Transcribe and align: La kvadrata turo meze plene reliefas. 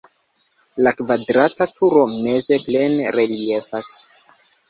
La 0.85 0.93
kvadrata 1.01 1.67
turo 1.75 2.07
meze 2.13 2.59
plene 2.65 3.13
reliefas. 3.19 3.93